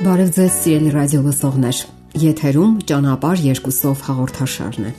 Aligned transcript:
Բարև 0.00 0.30
ձեզ, 0.32 0.54
սիրելի 0.62 0.90
ռադիո 0.94 1.18
լսողներ։ 1.26 1.80
Եթերում 2.22 2.78
ճանապարհ 2.88 3.42
երկուսով 3.50 4.04
հաղորդաշարն 4.06 4.86
է։ 4.88 4.92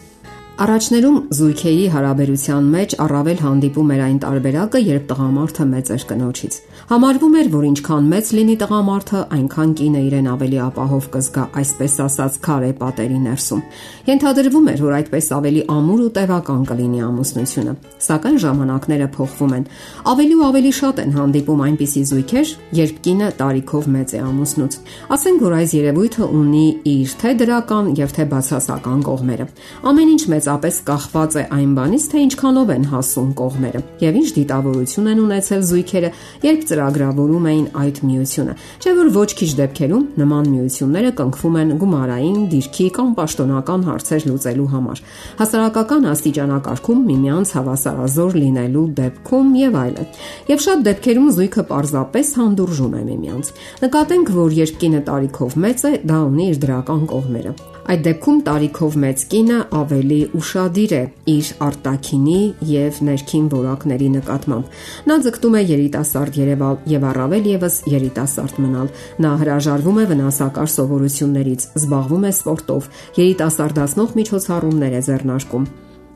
Առաջներում 0.61 1.15
զույգերի 1.33 1.85
հարաբերության 1.89 2.65
մեջ 2.69 2.91
առավել 3.01 3.39
հանդիպում 3.41 3.91
էր 3.95 4.01
այն 4.05 4.17
տարբերակը, 4.21 4.79
երբ 4.85 5.05
տղամարդը 5.09 5.65
մեծ 5.71 5.87
էր 5.95 6.03
կնոջից։ 6.11 6.57
Համարվում 6.91 7.37
էր, 7.41 7.47
որ 7.55 7.65
ինչքան 7.71 8.09
մեծ 8.11 8.29
լինի 8.37 8.55
տղամարդը, 8.61 9.21
այնքան 9.37 9.71
կինը 9.81 10.01
իրեն 10.05 10.27
ավելի 10.31 10.59
ապահով 10.61 11.07
կզգա, 11.15 11.45
այսպես 11.61 11.95
ասած, 12.05 12.37
քարե 12.45 12.69
պատերի 12.81 13.19
ներսում։ 13.25 13.63
Ենթադրվում 14.11 14.69
էր, 14.69 14.83
որ 14.85 14.93
այդպես 15.01 15.25
ավելի 15.41 15.63
ամուր 15.81 16.01
ու 16.05 16.11
տևական 16.21 16.61
կլինի 16.69 17.01
ամուսնությունը։ 17.09 17.73
Սակայն 18.05 18.37
ժամանակները 18.45 19.07
փոխվում 19.17 19.55
են։ 19.57 19.65
Ավելի 20.11 20.35
ու 20.37 20.45
ավելի 20.51 20.71
շատ 20.77 21.01
են 21.01 21.15
հանդիպում 21.17 21.65
այնպիսի 21.71 22.03
զույգեր, 22.11 22.53
երբ 22.81 23.01
կինը 23.01 23.31
տարիքով 23.41 23.89
մեծ 23.97 24.09
է 24.11 24.21
ամուսնուց։ 24.29 24.79
Ասենք 25.15 25.41
որ 25.41 25.57
այս 25.61 25.75
երևույթը 25.79 26.29
ունի 26.41 26.67
իր 26.91 27.15
թե 27.21 27.31
դրական 27.41 27.91
եւ 28.01 28.15
թե 28.19 28.25
բացասական 28.35 28.99
կողմերը։ 29.07 29.47
Ամեն 29.91 30.11
ինչ 30.11 30.23
մեծ 30.31 30.50
մեծապես 30.51 30.77
կախված 30.83 31.35
է 31.39 31.43
այն 31.55 31.73
բանից, 31.77 32.05
թե 32.11 32.21
ինչքանով 32.25 32.71
են 32.73 32.85
հասուն 32.91 33.27
կողմերը 33.39 33.81
եւ 34.01 34.15
ինչ 34.19 34.29
դիտավորություն 34.35 35.07
են 35.11 35.19
ունեցել 35.23 35.61
զույգերը, 35.69 36.09
երբ 36.43 36.65
ծրագրավորում 36.71 37.45
էին 37.51 37.67
այդ 37.81 38.01
միությունը։ 38.09 38.55
Չէ՞ 38.81 38.93
որ 38.99 39.11
ոչ 39.15 39.29
քիչ 39.39 39.49
դեպքերում 39.61 40.03
նման 40.19 40.49
միությունները 40.51 41.11
կնքվում 41.21 41.55
են 41.61 41.71
գումարային, 41.81 42.41
դիրքի 42.51 42.87
կամ 42.99 43.13
պաշտոնական 43.21 43.85
հարցեր 43.87 44.27
լուծելու 44.27 44.69
համար։ 44.75 45.03
Հասարակական 45.39 46.09
աստիճանակարգում 46.11 47.05
միմյանց 47.11 47.55
հավասարազոր 47.55 48.39
լինելու 48.41 48.85
դեպքում 48.99 49.55
եւ 49.61 49.79
այլն։ 49.85 50.11
Եվ 50.51 50.63
շատ 50.67 50.85
դեպքերում 50.91 51.31
զույգը 51.39 51.65
պարզապես 51.71 52.35
հանդուրժում 52.41 52.95
է 52.99 53.03
միմյանց։ 53.11 53.53
Նկատենք, 53.87 54.33
որ 54.41 54.57
երբ 54.61 54.81
կինը 54.81 55.03
տարիքով 55.11 55.59
մեծ 55.65 55.85
է, 55.91 55.93
դա 56.11 56.23
ունի 56.31 56.49
իր 56.51 56.65
դրական 56.65 57.05
կողմերը։ 57.11 57.55
Այդ 57.91 58.03
դեպքում 58.05 58.37
տարիքով 58.47 58.93
մեծ 59.03 59.21
կինը 59.31 59.55
ավելի 59.75 60.17
ուշադիր 60.39 60.91
է 60.95 60.99
իր 61.31 61.47
արտաքինի 61.65 62.35
եւ 62.69 62.99
ներքին 63.07 63.47
որակների 63.51 64.05
նկատմամբ։ 64.13 64.77
Նա 65.11 65.17
ձգտում 65.25 65.57
է 65.59 65.63
երիտասարդ 65.71 66.37
երևալ 66.39 66.77
եւ 66.93 67.07
առավել 67.09 67.49
եւս 67.51 67.75
երիտասարդ 67.91 68.61
մնալ։ 68.63 68.93
Նա 69.25 69.31
հրաժարվում 69.41 69.99
է 69.99 70.05
վնասակար 70.11 70.71
սովորություններից, 70.75 71.65
զբաղվում 71.81 72.23
է 72.23 72.31
սպորտով, 72.37 72.87
երիտասարդացնող 73.19 74.15
միջոցառումներ 74.21 74.95
է 74.95 75.03
ձեռնարկում։ 75.11 75.67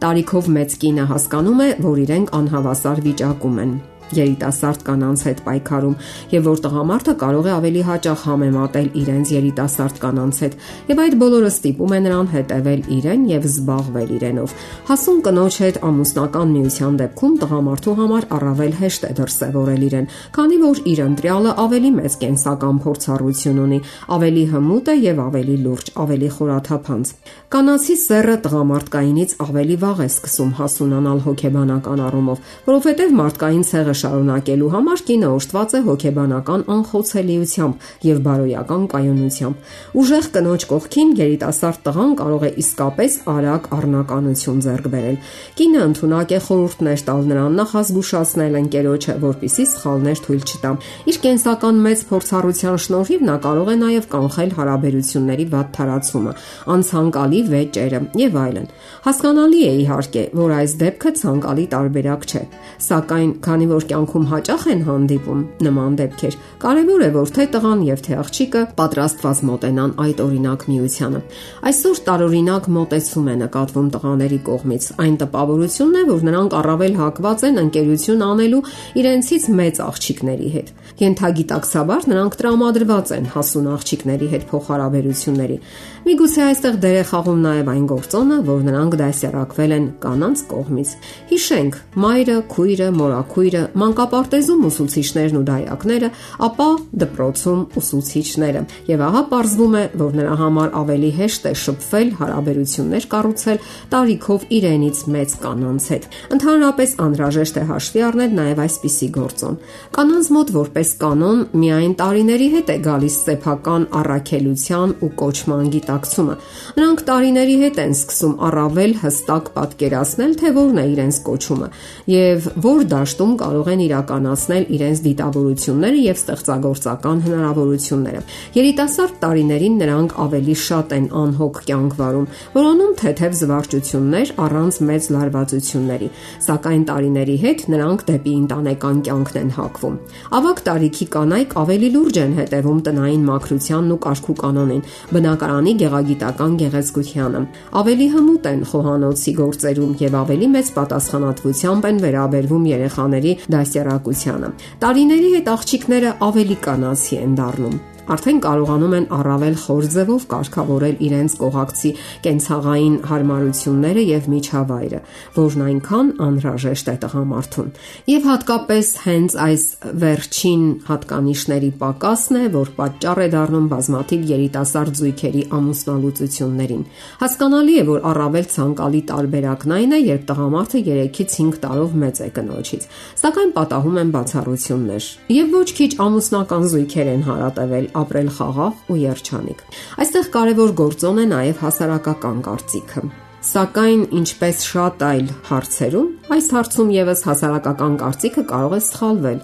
Տարիքով 0.06 0.48
մեծ 0.56 0.80
կինը 0.80 1.10
հասկանում 1.12 1.60
է, 1.66 1.70
որ 1.90 2.02
իրենք 2.06 2.34
անհավասար 2.40 3.04
վիճակում 3.10 3.62
են 3.66 3.76
երիտասարդ 4.14 4.84
կանանց 4.86 5.24
հետ 5.26 5.40
պայքարում 5.46 5.96
եւ 6.36 6.46
որ 6.46 6.60
տղամարդը 6.66 7.14
կարող 7.22 7.46
է 7.50 7.52
ավելի 7.56 7.82
հաճախ 7.90 8.26
համեմատել 8.30 8.90
իրենց 9.02 9.32
երիտասարդ 9.36 10.00
կանանց 10.04 10.42
հետ 10.46 10.58
եւ 10.92 11.02
այդ 11.06 11.16
բոլորը 11.22 11.50
ստիպում 11.56 11.96
է 11.96 12.00
նրան 12.06 12.30
հետևել 12.36 12.82
իրեն 12.96 13.26
եւ 13.32 13.48
զբաղվել 13.50 14.10
իրենով 14.16 14.56
հասուն 14.90 15.20
կնոջ 15.26 15.58
հետ 15.66 15.80
ամուսնական 15.90 16.54
միության 16.56 17.00
դեպքում 17.02 17.36
տղամարդու 17.46 17.96
համար 18.00 18.28
առավել 18.36 18.74
հեշտ 18.86 19.06
է 19.06 19.12
դրսևորել 19.20 19.86
իրեն 19.90 20.10
քանի 20.36 20.58
որ 20.66 20.82
իր 20.96 21.00
ընտրյալը 21.06 21.56
ավելի 21.66 21.92
մեծ 21.96 22.18
կենսական 22.26 22.82
փորձառություն 22.86 23.62
ունի 23.66 23.80
ավելի 24.16 24.46
հմուտ 24.54 24.86
է 24.86 24.96
եւ 25.06 25.22
ավելի 25.26 25.58
լուրջ 25.66 25.92
ավելի 26.06 26.30
խորաթափանց 26.36 27.14
կանացի 27.56 27.96
սեռը 28.06 28.36
տղամարդկայինից 28.46 29.36
ավելի 29.46 29.76
վաղ 29.86 30.00
է 30.06 30.08
սկսում 30.12 30.52
հասունանալ 30.60 31.20
հոգեբանական 31.26 32.02
առումով 32.06 32.54
որովհետեւ 32.66 33.16
մարդկային 33.22 33.66
ցեղը 33.70 33.95
շարունակելու 34.02 34.70
համար 34.76 35.04
կինը 35.10 35.30
օժտված 35.36 35.76
է 35.76 35.82
հոգեբանական 35.86 36.62
անխոցելիությամբ 36.76 37.86
եւ 38.06 38.22
բարոյական 38.26 38.84
կայունությամբ։ 38.96 39.74
Ուժեղ 40.02 40.30
կնոջ 40.36 40.66
կողքին 40.72 41.14
երիտասարդ 41.20 41.80
տղան 41.86 42.12
կարող 42.22 42.46
է 42.46 42.52
իսկապես 42.66 43.18
արագ 43.36 43.70
առնականություն 43.76 44.60
ձեռք 44.66 44.90
բերել։ 44.96 45.18
Կինը 45.56 45.82
ընդունակ 45.86 46.34
է 46.36 46.40
խորհուրդներ 46.46 47.04
տալ 47.10 47.22
նրան 47.32 47.58
նախազգուշացնել 47.60 48.58
ընկերոջը, 48.62 49.16
որpիսի 49.26 49.66
սխալներ 49.76 50.22
թույլ 50.26 50.44
չտա։ 50.46 50.72
Իր 51.06 51.20
կենսական 51.26 51.82
մեծ 51.86 52.06
փորձառության 52.10 52.80
շնորհիվ 52.86 53.26
նա 53.26 53.36
կարող 53.46 53.72
է 53.72 53.78
նաեւ 53.86 54.08
կանխել 54.16 54.52
հարաբերությունների 54.60 55.46
վատ 55.56 55.72
թարացումը, 55.76 56.34
անցանկալի 56.76 57.42
վեճերը 57.56 58.02
եւ 58.26 58.38
այլն։ 58.46 58.68
Հասկանալի 59.06 59.62
է 59.66 59.74
իհարկե, 59.86 60.24
որ 60.36 60.54
այս 60.56 60.76
դեպքը 60.82 61.12
ցանկալի 61.22 61.66
տարբերակ 61.76 62.26
չէ, 62.26 62.44
սակայն 62.86 63.32
քանի 63.46 63.68
որ 63.72 63.85
որ 63.86 63.92
կյանքում 63.92 64.26
հաճախ 64.32 64.64
են 64.72 64.82
հանդիպում 64.86 65.42
նման 65.66 65.96
դեպքեր, 66.00 66.36
կարևոր 66.62 67.02
է, 67.06 67.10
որ 67.16 67.32
թե 67.36 67.46
տղան 67.54 67.82
եւ 67.86 68.00
թե 68.06 68.14
աղջիկը 68.22 68.62
պատրաստված 68.80 69.42
մոտենան 69.50 69.92
այդ 70.06 70.22
օրինակ 70.26 70.66
միությանը։ 70.72 71.22
Այսօր 71.70 72.02
տարօրինակ 72.10 72.70
մոտեցում 72.76 73.30
է 73.30 73.36
նկատվում 73.46 73.90
տղաների 73.96 74.40
կողմից։ 74.50 74.88
Այն 75.06 75.16
տպավորությունն 75.22 75.96
է, 75.96 76.04
որ 76.10 76.26
նրանք 76.26 76.58
առավել 76.66 76.98
հակված 77.06 77.46
են 77.46 77.62
ընկերություն 77.66 78.26
անելու 78.26 78.64
իրենցից 79.06 79.44
մեծ 79.60 79.82
աղջիկների 79.86 80.50
հետ։ 80.56 80.74
Ենթագիտակցաբար 80.96 82.06
նրանք 82.10 82.36
տրամադրված 82.40 83.10
են 83.16 83.26
հասուն 83.36 83.66
աղջիկների 83.76 84.28
հետ 84.32 84.44
փոխհարաբերությունների։ 84.52 85.58
Միգուցե 86.06 86.42
այստեղ 86.46 86.76
դեր 86.86 86.96
է 86.96 87.04
խաղում 87.10 87.40
նաև 87.46 87.70
այն 87.76 87.86
գործոնը, 87.92 88.38
որ 88.46 88.60
նրանք 88.70 88.98
դասերակվել 89.02 89.72
են 89.76 89.86
կանանց 90.06 90.44
կողմից։ 90.54 90.90
Հիշենք, 91.32 91.80
մայրը, 92.06 92.38
քույրը, 92.56 92.90
մորաքույրը, 92.96 93.64
մանկապարտեզում 93.82 94.66
ուսուցիչներն 94.70 95.38
ու 95.40 95.44
դայակները, 95.50 96.10
ապա 96.48 96.68
դպրոցում 97.04 97.62
ուսուցիչները։ 97.82 98.62
Եւ 98.90 99.04
ահա 99.06 99.22
պարզվում 99.32 99.76
է, 99.76 99.84
որ 100.02 100.16
նրա 100.20 100.36
համար 100.42 100.70
ավելի 100.82 101.12
հեշտ 101.20 101.46
է 101.46 101.54
շփվել, 101.66 102.12
հարաբերություններ 102.20 103.08
կառուցել 103.16 103.60
տարիքով 103.96 104.46
իրենից 104.56 105.02
մեծ 105.16 105.36
կանանց 105.46 105.88
հետ։ 105.96 106.08
Ընդհանրապես 106.36 106.96
անհրաժեշտ 107.06 107.56
է 107.56 107.66
հաշվի 107.70 108.04
առնել 108.06 108.36
նաեւ 108.40 108.62
այսպիսի 108.66 109.10
գործոն։ 109.16 109.60
Կանանց 109.96 110.32
մոտ 110.36 110.54
որպես 110.56 110.94
կանոն 111.06 111.40
միայն 111.66 111.96
տարիների 112.00 112.50
հետ 112.56 112.72
է 112.76 112.78
գալիս 112.86 113.16
սեփական 113.26 113.88
առաքելության 114.00 114.96
ու 115.06 115.12
կոչման 115.22 115.66
գիտակցումը։ 115.76 116.36
Նրանք 116.80 117.06
տարիների 117.10 117.58
հետ 117.66 117.82
են 117.86 117.96
սկսում 117.96 118.36
առավել 118.50 118.96
հստակ 119.06 119.52
պատկերացնել, 119.56 120.36
թե 120.42 120.54
որն 120.56 120.82
է 120.82 120.86
իրենց 120.96 121.20
կոչումը 121.26 121.70
եւ 122.12 122.48
որ 122.66 122.86
դաշտում 122.92 123.34
կարող 123.42 123.65
կարող 123.66 123.74
են 123.74 123.82
իրականացնել 123.86 124.64
իրենց 124.76 125.00
դիտավորությունները 125.06 126.00
եւ 126.06 126.18
ստեղծագործական 126.22 127.22
հնարավորությունները։ 127.26 128.22
Երիտասարդ 128.56 129.16
տարիներին 129.26 129.78
նրանք 129.82 130.12
ավելի 130.26 130.56
շատ 130.66 130.94
են 130.96 131.08
անհոգ 131.22 131.56
կյանք 131.66 131.96
վարում, 132.00 132.28
որոնում 132.56 132.94
թեթև 133.02 133.38
զվարճություններ 133.42 134.34
առանց 134.46 134.80
մեծ 134.86 135.08
լարվածությունների, 135.16 136.10
սակայն 136.46 136.84
տարիների 136.86 137.38
հետ 137.46 137.60
նրանք 137.74 138.06
դեպի 138.06 138.34
ընտանեկան 138.46 138.98
կյանքն 139.06 139.40
են 139.42 139.52
հակվում։ 139.56 139.96
Ավակ 140.36 140.58
տարիքի 140.66 141.06
կանայք 141.16 141.58
ավելի 141.66 141.90
լուրջ 141.96 142.16
են 142.26 142.36
հետևում 142.36 142.80
տնային 142.86 143.26
մաքրությանն 143.26 143.96
ու 143.96 144.00
կարգու 144.06 144.38
կանոնին, 144.46 144.86
բնակարանի 145.16 145.74
գեղագիտական 145.82 146.58
գեղեցկությանը։ 146.62 147.42
Ավելի 147.82 148.08
հմուտ 148.16 148.50
են 148.52 148.62
խոհանոցի 148.76 149.36
գործերում 149.42 149.96
եւ 150.06 150.18
ավելի 150.26 150.48
մեծ 150.56 150.72
պատասխանատվությամբ 150.76 151.90
են 151.90 152.02
վերաբերվում 152.06 152.66
երեխաների 152.76 153.32
դասյարակությանը։ 153.56 154.54
Տարիների 154.86 155.34
հետ 155.40 155.52
աղջիկները 155.56 156.16
ավելի 156.30 156.58
կանացի 156.70 157.22
են 157.26 157.38
դառնում 157.42 157.78
արդեն 158.14 158.40
կարողանում 158.46 158.94
են 158.96 159.06
առավել 159.16 159.56
խոր 159.66 159.86
ձևով 159.96 160.26
կարգավորել 160.32 160.98
իրենց 161.06 161.36
կողակցի 161.42 161.92
կենցաղային 162.26 162.96
հարմարությունները 163.10 164.04
եւ 164.06 164.28
միջավայրը, 164.36 165.00
որն 165.36 165.64
այնքան 165.66 166.12
անհրաժեշտ 166.26 166.92
է 166.92 166.96
տղամարդուն։ 167.06 167.72
Եվ 168.12 168.28
հատկապես 168.30 168.92
հենց 169.06 169.38
այս 169.46 169.64
վերջին 170.06 170.64
հատկանիշների 170.90 171.72
պակասն 171.82 172.36
է, 172.36 172.44
որ 172.56 172.72
պատճառ 172.80 173.22
է 173.26 173.28
դառնում 173.36 173.68
բազմաթիվ 173.74 174.28
երիտասարդ 174.36 175.02
զույգերի 175.02 175.44
ամուսնալուծություններին։ 175.60 176.84
Հասկանալի 177.26 177.76
է, 177.76 177.84
որ 177.90 178.06
առավել 178.12 178.48
ցանկալի 178.56 179.02
տարբերակն 179.10 179.76
այն 179.76 179.96
է, 179.96 180.00
երբ 180.06 180.24
տղամարդը 180.30 180.84
3-ից 180.86 181.36
5 181.36 181.60
տարով 181.66 181.96
մեծ 182.06 182.22
է 182.26 182.30
կնոջից։ 182.36 182.88
Սակայն 183.22 183.52
պատահում 183.56 184.00
են 184.02 184.14
բացառություններ։ 184.16 185.10
Եվ 185.36 185.56
ոչ 185.56 185.70
քիչ 185.80 185.92
ամուսնական 186.06 186.68
զույգեր 186.76 187.12
են 187.16 187.26
հարատևել 187.26 187.86
ապրել 188.02 188.32
խաղաղ 188.38 188.90
ու 188.92 188.98
երջանիկ։ 189.02 189.62
Այստեղ 190.06 190.32
կարևոր 190.38 190.74
գործոն 190.82 191.22
է 191.24 191.30
նաև 191.36 191.62
հասարակական 191.66 192.42
կարծիքը։ 192.50 193.08
Սակայն 193.46 194.00
ինչպես 194.18 194.62
շատ 194.66 195.04
այլ 195.06 195.28
հարցերում, 195.46 196.06
այս 196.34 196.46
հարցում 196.56 196.88
եւս 196.96 197.20
հասարակական 197.28 197.98
կարծիքը 198.00 198.44
կարող 198.50 198.74
է 198.74 198.80
սխալվել։ 198.82 199.36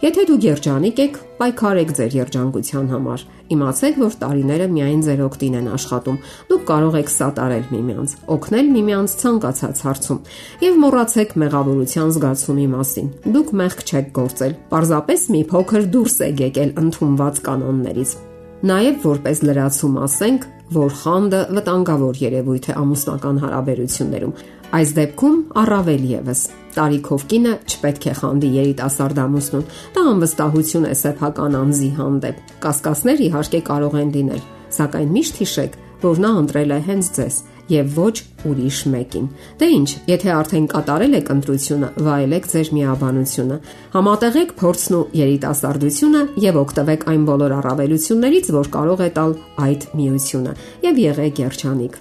Եթե 0.00 0.22
դուք 0.30 0.46
երջանիկ 0.46 1.02
եք, 1.04 1.18
պայքարեք 1.42 1.92
ձեր 1.98 2.16
երջանկության 2.16 2.86
համար։ 2.94 3.24
Իմացեք, 3.52 3.98
որ 4.00 4.16
տարիները 4.22 4.68
միայն 4.72 5.02
ձեր 5.04 5.20
օգտին 5.26 5.58
են 5.60 5.68
աշխատում։ 5.76 6.18
Դուք 6.48 6.64
կարող 6.70 6.96
եք 7.00 7.12
սատարել 7.20 7.66
միմյանց, 7.74 8.14
օգնել 8.32 8.72
միմյանց 8.80 9.16
ցանկացած 9.20 9.82
հարցում 9.90 10.22
եւ 10.64 10.80
մոռացեք 10.80 11.36
մեղավորության 11.44 12.14
զգացումի 12.16 12.66
մասին։ 12.80 13.12
Դուք 13.36 13.52
մեղք 13.60 13.84
չեք 13.90 14.08
գործել, 14.20 14.56
պարզապես 14.72 15.28
մի 15.36 15.42
փոքր 15.52 15.90
դուրս 16.00 16.16
եք 16.30 16.42
եկել 16.48 16.74
ընդունված 16.80 17.44
կանոններից։ 17.50 18.16
Նաև 18.60 19.04
որպես 19.10 19.38
լրացում 19.48 19.94
ասենք, 20.04 20.42
որ 20.70 20.92
խանդը 21.00 21.40
վտանգավոր 21.56 22.18
երևույթ 22.22 22.66
է 22.70 22.74
ամուսնական 22.78 23.38
հարաբերություններում։ 23.42 24.34
Այս 24.70 24.90
դեպքում 25.00 25.38
առավել 25.60 26.04
եւս 26.10 26.42
տարիքով 26.76 27.22
կինը 27.30 27.54
չպետք 27.66 28.04
է 28.06 28.14
խանդի 28.20 28.50
երիտասարդ 28.54 29.20
ամուսնուն։ 29.24 29.64
Դա 29.96 30.04
անվստահություն 30.10 30.86
է 30.86 30.94
սեփական 31.00 31.56
անձի 31.60 31.90
հանդեպ։ 31.98 32.42
Կասկածներ 32.62 33.22
իհարկե 33.26 33.60
կարող 33.70 33.96
են 34.00 34.12
լինել, 34.14 34.42
սակայն 34.78 35.10
միշտ 35.16 35.40
հիշեք, 35.42 35.78
որ 36.06 36.22
նա 36.22 36.30
ընտրել 36.44 36.70
է 36.70 36.80
հենց 36.86 37.10
ձեզ 37.18 37.40
եւ 37.70 37.94
ոչ 37.96 38.14
ուրիշ 38.50 38.78
մեկին։ 38.92 39.26
Դե 39.60 39.68
ի՞նչ, 39.76 39.90
եթե 40.10 40.30
արդեն 40.34 40.66
կատարել 40.74 41.16
եք 41.20 41.32
ընտրությունը, 41.34 41.88
վայելեք 42.06 42.48
ձեր 42.50 42.70
միաբանությունը։ 42.76 43.56
Համատեղեք 43.94 44.54
փորձն 44.60 44.96
ու 45.00 45.02
երիտասարդությունը 45.20 46.22
եւ 46.50 46.60
օգտվեք 46.60 47.08
այն 47.14 47.26
բոլոր 47.30 47.56
առավելություններից, 47.60 48.52
որ 48.60 48.70
կարող 48.76 49.00
է 49.00 49.10
տալ 49.20 49.34
այդ 49.70 49.82
միությունը 50.00 50.54
եւ 50.90 51.02
եղեք 51.10 51.44
երջանիկ։ 51.46 52.00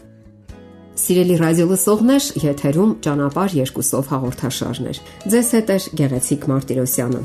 Սիրելի 0.99 1.35
ռադիո 1.39 1.65
լսողներ, 1.69 2.23
եթերում 2.43 2.89
ճանապար 3.05 3.53
երկուսով 3.59 4.09
հաղորդաշարներ։ 4.13 4.97
Ձեզ 5.31 5.51
հետ 5.55 5.69
է 5.69 5.77
Գեղեցիկ 5.99 6.47
Մարտիրոսյանը։ 6.51 7.21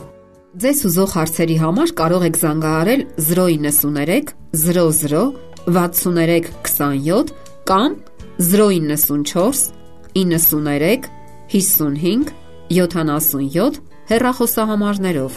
Ձեզ 0.63 0.81
ուզող 0.87 1.15
հարցերի 1.19 1.57
համար 1.59 1.93
կարող 1.99 2.25
եք 2.29 2.37
զանգահարել 2.45 3.01
093 3.27 4.31
00 4.55 5.25
63 5.67 6.53
27 6.63 7.33
կամ 7.67 7.97
094 8.39 9.73
93 10.15 11.09
55 11.49 12.33
77 12.69 13.81
հեռախոսահամարներով։ 14.11 15.33